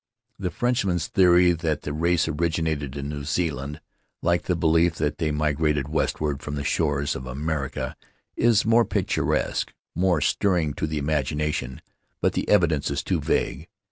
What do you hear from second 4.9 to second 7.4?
that they migrated westward from the shores of